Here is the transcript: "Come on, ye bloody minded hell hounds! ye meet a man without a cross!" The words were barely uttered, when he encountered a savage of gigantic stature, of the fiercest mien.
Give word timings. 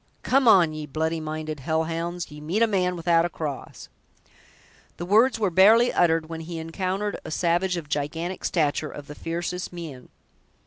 "Come 0.23 0.47
on, 0.47 0.73
ye 0.73 0.87
bloody 0.87 1.19
minded 1.19 1.59
hell 1.59 1.83
hounds! 1.83 2.31
ye 2.31 2.41
meet 2.41 2.63
a 2.63 2.65
man 2.65 2.95
without 2.95 3.23
a 3.23 3.29
cross!" 3.29 3.87
The 4.97 5.05
words 5.05 5.39
were 5.39 5.51
barely 5.51 5.93
uttered, 5.93 6.27
when 6.27 6.41
he 6.41 6.57
encountered 6.57 7.19
a 7.23 7.29
savage 7.29 7.77
of 7.77 7.87
gigantic 7.87 8.43
stature, 8.43 8.89
of 8.89 9.05
the 9.05 9.13
fiercest 9.13 9.71
mien. 9.71 10.09